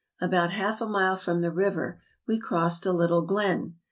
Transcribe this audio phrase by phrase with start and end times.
[0.19, 3.75] About half a mile from the river we crossed a little glen.